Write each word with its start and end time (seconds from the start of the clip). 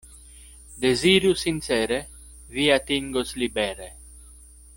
Deziru 0.85 1.33
sincere, 1.43 1.99
vi 2.57 2.65
atingos 2.79 3.35
libere. 3.45 3.93